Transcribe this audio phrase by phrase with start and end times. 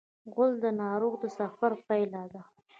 [0.33, 2.41] غول د ناروغ د سفر پایله ده.